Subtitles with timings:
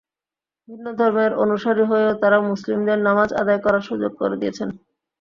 [0.67, 4.69] ভিন্ন ধর্মের অনুসারী হয়েও তাঁরা মুসলিমদের নামাজ আদায় করার সুযোগ করে দিয়েছেন।